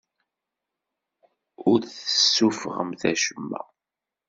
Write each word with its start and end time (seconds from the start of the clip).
Ur 1.69 1.77
d-tessuffɣemt 1.81 3.01
acemma. 3.11 3.61